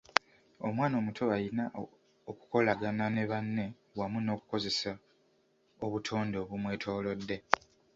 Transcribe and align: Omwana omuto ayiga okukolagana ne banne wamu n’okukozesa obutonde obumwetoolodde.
Omwana 0.67 0.95
omuto 1.01 1.23
ayiga 1.35 1.65
okukolagana 2.31 3.05
ne 3.11 3.23
banne 3.31 3.65
wamu 3.99 4.19
n’okukozesa 4.21 4.91
obutonde 5.85 6.35
obumwetoolodde. 6.43 7.37